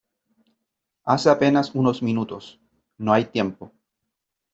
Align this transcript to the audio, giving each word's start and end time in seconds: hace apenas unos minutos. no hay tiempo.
hace 1.03 1.29
apenas 1.29 1.75
unos 1.75 2.01
minutos. 2.01 2.59
no 2.97 3.13
hay 3.13 3.25
tiempo. 3.25 3.71